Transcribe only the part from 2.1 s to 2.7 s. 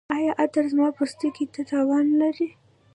لري؟